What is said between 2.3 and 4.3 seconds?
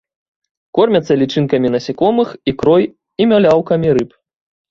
ікрой і маляўкамі рыб.